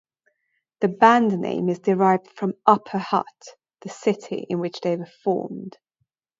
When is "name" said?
1.39-1.69